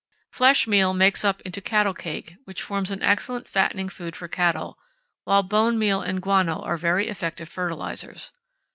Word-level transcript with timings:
Flesh 0.31 0.65
meal 0.65 0.95
makes 0.95 1.23
up 1.23 1.41
into 1.41 1.61
cattle 1.61 1.93
cake, 1.93 2.33
which 2.45 2.59
forms 2.63 2.89
an 2.89 3.03
excellent 3.03 3.47
fattening 3.47 3.87
food 3.87 4.15
for 4.15 4.27
cattle, 4.27 4.79
while 5.25 5.43
bone 5.43 5.77
meal 5.77 6.01
and 6.01 6.23
guano 6.23 6.59
are 6.63 6.75
very 6.75 7.07
effective 7.07 7.47
fertilizers. 7.47 8.31